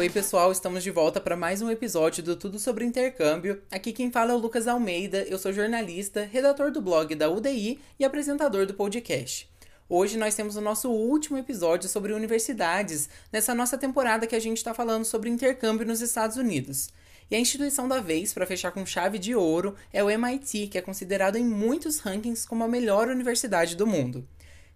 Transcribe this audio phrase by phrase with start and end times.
[0.00, 3.60] Oi, pessoal, estamos de volta para mais um episódio do Tudo sobre Intercâmbio.
[3.70, 7.78] Aqui quem fala é o Lucas Almeida, eu sou jornalista, redator do blog da UDI
[7.98, 9.46] e apresentador do podcast.
[9.90, 14.56] Hoje nós temos o nosso último episódio sobre universidades, nessa nossa temporada que a gente
[14.56, 16.88] está falando sobre intercâmbio nos Estados Unidos.
[17.30, 20.78] E a instituição da vez, para fechar com chave de ouro, é o MIT, que
[20.78, 24.26] é considerado em muitos rankings como a melhor universidade do mundo.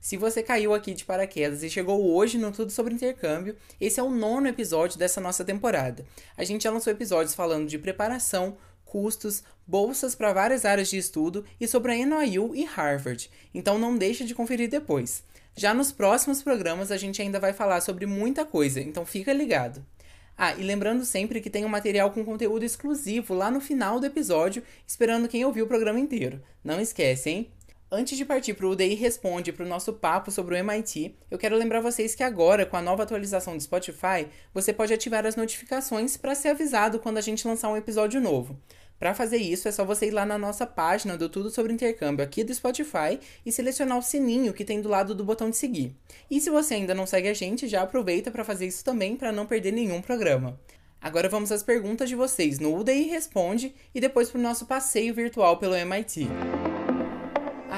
[0.04, 4.02] Se você caiu aqui de paraquedas e chegou hoje no Tudo sobre Intercâmbio, esse é
[4.02, 6.04] o nono episódio dessa nossa temporada.
[6.36, 11.42] A gente já lançou episódios falando de preparação, custos, bolsas para várias áreas de estudo
[11.58, 15.24] e sobre a NYU e Harvard, então não deixe de conferir depois.
[15.56, 19.82] Já nos próximos programas a gente ainda vai falar sobre muita coisa, então fica ligado.
[20.36, 24.04] Ah, e lembrando sempre que tem um material com conteúdo exclusivo lá no final do
[24.04, 26.42] episódio, esperando quem ouviu o programa inteiro.
[26.62, 27.50] Não esquece, hein?
[27.90, 31.38] Antes de partir para o UDI Responde para o nosso papo sobre o MIT, eu
[31.38, 35.36] quero lembrar vocês que agora, com a nova atualização do Spotify, você pode ativar as
[35.36, 38.58] notificações para ser avisado quando a gente lançar um episódio novo.
[38.98, 42.24] Para fazer isso, é só você ir lá na nossa página do Tudo Sobre Intercâmbio
[42.24, 45.94] aqui do Spotify e selecionar o sininho que tem do lado do botão de seguir.
[46.30, 49.30] E se você ainda não segue a gente, já aproveita para fazer isso também para
[49.30, 50.58] não perder nenhum programa.
[51.00, 55.12] Agora vamos às perguntas de vocês no UDI Responde e depois para o nosso passeio
[55.12, 56.26] virtual pelo MIT.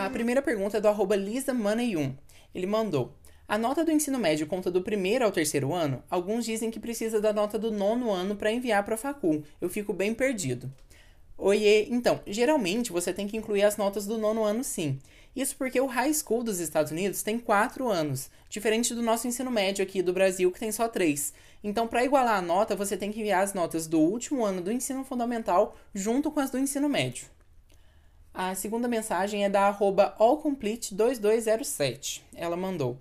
[0.07, 2.15] A primeira pergunta é do arroba LisaMoney1.
[2.55, 3.13] Ele mandou:
[3.49, 6.01] a nota do ensino médio conta do primeiro ao terceiro ano?
[6.09, 9.43] Alguns dizem que precisa da nota do nono ano para enviar para a facul.
[9.61, 10.73] Eu fico bem perdido.
[11.37, 15.01] Oiê, então, geralmente você tem que incluir as notas do nono ano sim.
[15.35, 19.51] Isso porque o high school dos Estados Unidos tem quatro anos, diferente do nosso ensino
[19.51, 21.35] médio aqui do Brasil, que tem só três.
[21.65, 24.71] Então, para igualar a nota, você tem que enviar as notas do último ano do
[24.71, 27.27] ensino fundamental junto com as do ensino médio.
[28.39, 32.21] A segunda mensagem é da arroba allcomplete2207.
[32.35, 32.99] Ela mandou.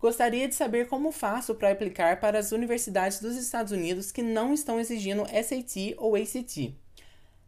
[0.00, 4.54] Gostaria de saber como faço para aplicar para as universidades dos Estados Unidos que não
[4.54, 6.74] estão exigindo SAT ou ACT.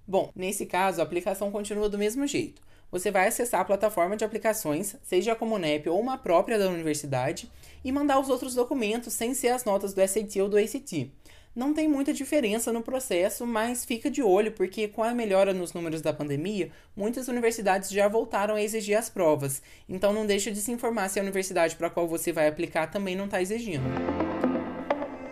[0.07, 2.61] Bom, nesse caso, a aplicação continua do mesmo jeito.
[2.91, 7.51] Você vai acessar a plataforma de aplicações, seja a Comunep ou uma própria da universidade,
[7.83, 11.11] e mandar os outros documentos sem ser as notas do SAT ou do ACT.
[11.55, 15.75] Não tem muita diferença no processo, mas fica de olho porque com a melhora nos
[15.75, 19.61] números da pandemia, muitas universidades já voltaram a exigir as provas.
[19.87, 22.87] Então não deixe de se informar se a universidade para a qual você vai aplicar
[22.87, 23.85] também não está exigindo.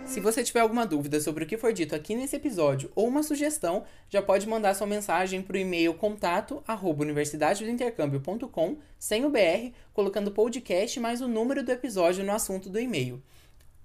[0.04, 3.22] Se você tiver alguma dúvida sobre o que foi dito aqui nesse episódio ou uma
[3.22, 10.32] sugestão, já pode mandar sua mensagem para o e-mail contato universidadedointercâmbio.com sem o BR, colocando
[10.32, 13.22] podcast mais o número do episódio no assunto do e-mail.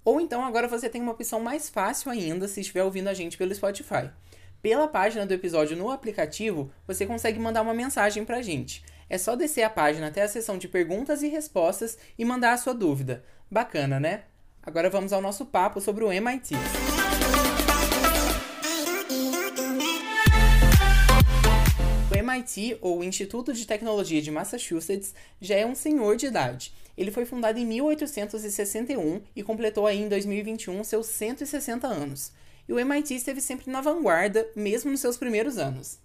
[0.06, 3.36] Ou então agora você tem uma opção mais fácil ainda se estiver ouvindo a gente
[3.36, 4.08] pelo Spotify.
[4.62, 8.84] Pela página do episódio no aplicativo, você consegue mandar uma mensagem para a gente.
[9.10, 12.56] É só descer a página até a seção de perguntas e respostas e mandar a
[12.56, 13.24] sua dúvida.
[13.50, 14.22] Bacana, né?
[14.62, 16.54] Agora vamos ao nosso papo sobre o MIT.
[22.12, 26.72] O MIT, ou Instituto de Tecnologia de Massachusetts, já é um senhor de idade.
[26.96, 32.32] Ele foi fundado em 1861 e completou aí em 2021 seus 160 anos.
[32.68, 35.98] E o MIT esteve sempre na vanguarda, mesmo nos seus primeiros anos.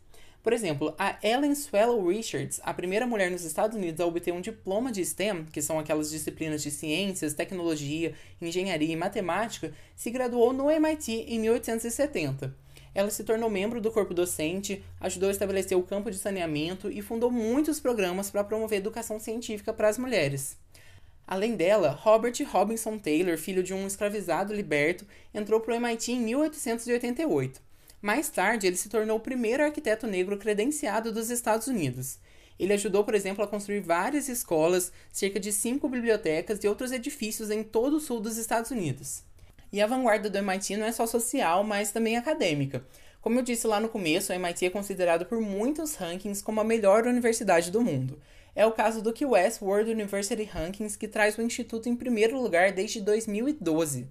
[0.43, 4.41] Por exemplo, a Ellen Swallow Richards, a primeira mulher nos Estados Unidos a obter um
[4.41, 10.51] diploma de STEM, que são aquelas disciplinas de ciências, tecnologia, engenharia e matemática, se graduou
[10.51, 12.55] no MIT em 1870.
[12.93, 17.01] Ela se tornou membro do corpo docente, ajudou a estabelecer o campo de saneamento e
[17.01, 20.57] fundou muitos programas para promover educação científica para as mulheres.
[21.31, 26.19] Além dela, Robert Robinson Taylor, filho de um escravizado liberto, entrou para o MIT em
[26.19, 27.61] 1888.
[28.01, 32.19] Mais tarde, ele se tornou o primeiro arquiteto negro credenciado dos Estados Unidos.
[32.59, 37.49] Ele ajudou, por exemplo, a construir várias escolas, cerca de cinco bibliotecas e outros edifícios
[37.49, 39.23] em todo o sul dos Estados Unidos.
[39.71, 42.85] E a vanguarda do MIT não é só social, mas também acadêmica.
[43.21, 46.65] Como eu disse lá no começo, o MIT é considerado por muitos rankings como a
[46.65, 48.19] melhor universidade do mundo.
[48.55, 52.71] É o caso do QS World University Rankings, que traz o instituto em primeiro lugar
[52.71, 54.07] desde 2012.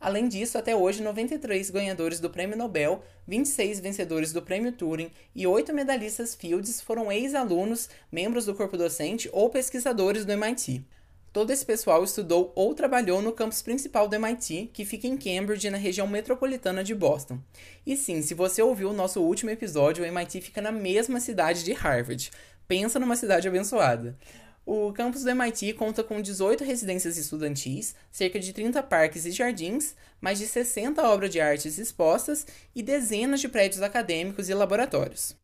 [0.00, 5.46] Além disso, até hoje, 93 ganhadores do Prêmio Nobel, 26 vencedores do Prêmio Turing e
[5.46, 10.84] 8 medalhistas Fields foram ex-alunos, membros do corpo docente ou pesquisadores do MIT.
[11.32, 15.70] Todo esse pessoal estudou ou trabalhou no campus principal do MIT, que fica em Cambridge,
[15.70, 17.38] na região metropolitana de Boston.
[17.86, 21.64] E sim, se você ouviu o nosso último episódio, o MIT fica na mesma cidade
[21.64, 22.30] de Harvard.
[22.72, 24.16] Pensa numa cidade abençoada.
[24.64, 29.94] O campus do MIT conta com 18 residências estudantis, cerca de 30 parques e jardins,
[30.22, 35.36] mais de 60 obras de artes expostas e dezenas de prédios acadêmicos e laboratórios.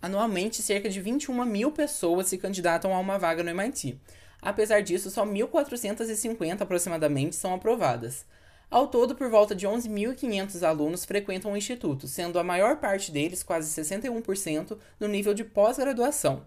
[0.00, 4.00] Anualmente, cerca de 21 mil pessoas se candidatam a uma vaga no MIT.
[4.40, 8.24] Apesar disso, só 1.450 aproximadamente são aprovadas.
[8.70, 13.42] Ao todo, por volta de 11.500 alunos frequentam o instituto, sendo a maior parte deles,
[13.42, 16.46] quase 61%, no nível de pós-graduação.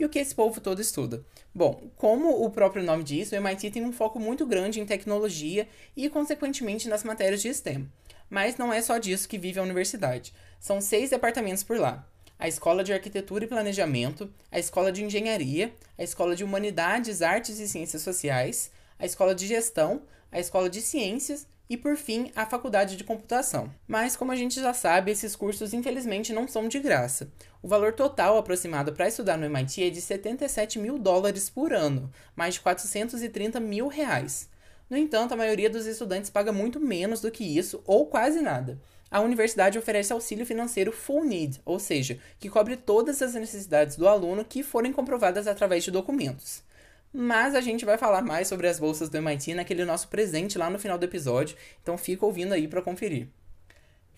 [0.00, 1.22] E o que esse povo todo estuda?
[1.54, 5.68] Bom, como o próprio nome diz, o MIT tem um foco muito grande em tecnologia
[5.94, 7.86] e, consequentemente, nas matérias de STEM.
[8.30, 10.32] Mas não é só disso que vive a universidade.
[10.58, 12.08] São seis departamentos por lá:
[12.38, 17.58] a Escola de Arquitetura e Planejamento, a Escola de Engenharia, a Escola de Humanidades, Artes
[17.58, 20.00] e Ciências Sociais, a Escola de Gestão,
[20.32, 23.72] a Escola de Ciências e, por fim, a faculdade de computação.
[23.86, 27.30] Mas, como a gente já sabe, esses cursos infelizmente não são de graça.
[27.62, 32.10] O valor total aproximado para estudar no MIT é de 77 mil dólares por ano,
[32.34, 34.50] mais de 430 mil reais.
[34.90, 38.80] No entanto, a maioria dos estudantes paga muito menos do que isso, ou quase nada.
[39.08, 44.08] A universidade oferece auxílio financeiro full need, ou seja, que cobre todas as necessidades do
[44.08, 46.64] aluno que forem comprovadas através de documentos.
[47.12, 50.70] Mas a gente vai falar mais sobre as bolsas do MIT naquele nosso presente lá
[50.70, 53.28] no final do episódio, então fica ouvindo aí para conferir.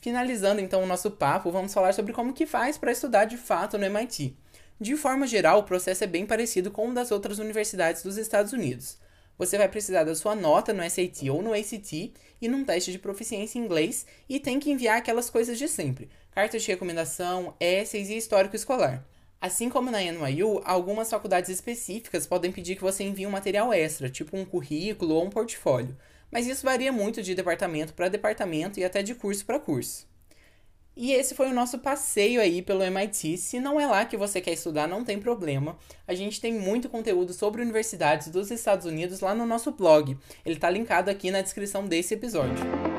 [0.01, 3.79] Finalizando então o nosso papo, vamos falar sobre como que faz para estudar de fato
[3.79, 4.37] no MIT.
[4.81, 8.53] De forma geral, o processo é bem parecido com o das outras universidades dos Estados
[8.53, 8.99] Unidos.
[9.39, 12.99] Você vai precisar da sua nota no SAT ou no ACT e num teste de
[12.99, 18.11] proficiência em inglês e tem que enviar aquelas coisas de sempre: cartas de recomendação, essays
[18.11, 19.05] e histórico escolar.
[19.43, 24.09] Assim como na NYU, algumas faculdades específicas podem pedir que você envie um material extra,
[24.09, 25.97] tipo um currículo ou um portfólio,
[26.31, 30.07] mas isso varia muito de departamento para departamento e até de curso para curso.
[30.97, 33.37] E esse foi o nosso passeio aí pelo MIT.
[33.37, 35.77] Se não é lá que você quer estudar, não tem problema.
[36.07, 40.17] A gente tem muito conteúdo sobre universidades dos Estados Unidos lá no nosso blog.
[40.47, 42.92] Ele está linkado aqui na descrição desse episódio.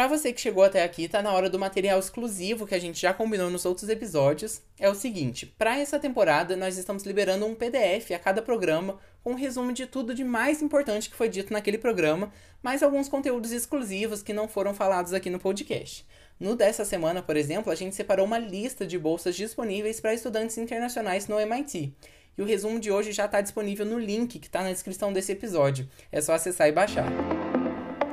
[0.00, 2.98] Para você que chegou até aqui, tá na hora do material exclusivo que a gente
[2.98, 4.62] já combinou nos outros episódios.
[4.78, 9.32] É o seguinte, para essa temporada nós estamos liberando um PDF a cada programa com
[9.32, 12.32] um resumo de tudo de mais importante que foi dito naquele programa,
[12.62, 16.06] mais alguns conteúdos exclusivos que não foram falados aqui no podcast.
[16.40, 20.56] No dessa semana, por exemplo, a gente separou uma lista de bolsas disponíveis para estudantes
[20.56, 21.92] internacionais no MIT.
[22.38, 25.32] E o resumo de hoje já está disponível no link que está na descrição desse
[25.32, 25.86] episódio.
[26.10, 27.39] É só acessar e baixar.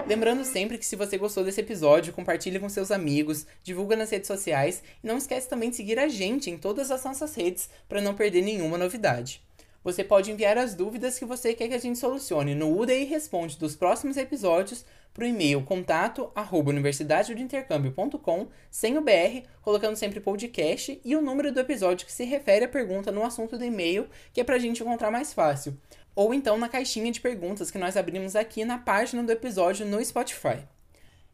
[0.08, 4.28] Lembrando sempre que se você gostou desse episódio, compartilhe com seus amigos, divulga nas redes
[4.28, 8.00] sociais e não esquece também de seguir a gente em todas as nossas redes para
[8.00, 9.46] não perder nenhuma novidade.
[9.84, 13.58] Você pode enviar as dúvidas que você quer que a gente solucione no UDI Responde
[13.58, 21.02] dos próximos episódios para o e-mail contato arroba universidadedeintercâmbio.com sem o BR, colocando sempre podcast
[21.04, 24.40] e o número do episódio que se refere à pergunta no assunto do e-mail, que
[24.40, 25.78] é para a gente encontrar mais fácil
[26.18, 30.04] ou então na caixinha de perguntas que nós abrimos aqui na página do episódio no
[30.04, 30.64] Spotify.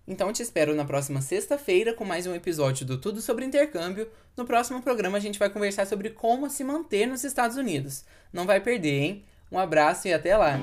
[0.05, 4.09] Então te espero na próxima sexta-feira com mais um episódio do Tudo sobre Intercâmbio.
[4.35, 8.03] No próximo programa a gente vai conversar sobre como se manter nos Estados Unidos.
[8.33, 9.23] Não vai perder, hein?
[9.49, 10.59] Um abraço e até lá!